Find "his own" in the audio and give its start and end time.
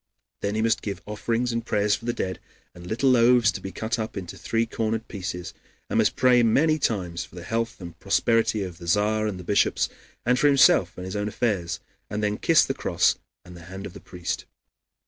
11.05-11.27